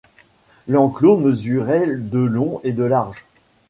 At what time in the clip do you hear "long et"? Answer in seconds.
2.17-2.73